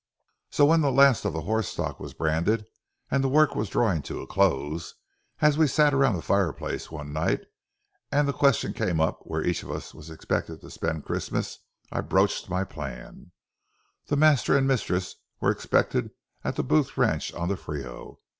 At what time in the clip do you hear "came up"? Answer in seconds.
8.73-9.19